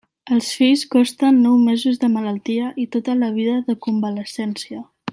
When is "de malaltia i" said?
2.05-2.89